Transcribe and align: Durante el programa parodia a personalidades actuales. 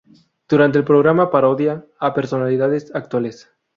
Durante 0.49 0.79
el 0.79 0.83
programa 0.83 1.29
parodia 1.29 1.85
a 1.99 2.15
personalidades 2.15 2.89
actuales. 2.95 3.51